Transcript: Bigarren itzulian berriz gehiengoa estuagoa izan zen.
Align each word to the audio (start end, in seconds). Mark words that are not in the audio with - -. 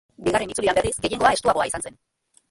Bigarren 0.27 0.53
itzulian 0.53 0.77
berriz 0.79 0.93
gehiengoa 1.03 1.31
estuagoa 1.39 1.67
izan 1.71 1.85
zen. 1.91 2.01